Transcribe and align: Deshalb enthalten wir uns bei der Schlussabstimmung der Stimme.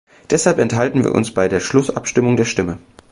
Deshalb 0.31 0.57
enthalten 0.57 1.03
wir 1.03 1.11
uns 1.13 1.31
bei 1.31 1.47
der 1.47 1.59
Schlussabstimmung 1.59 2.35
der 2.35 2.45
Stimme. 2.45 2.79